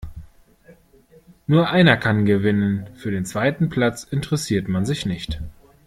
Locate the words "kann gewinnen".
1.95-2.87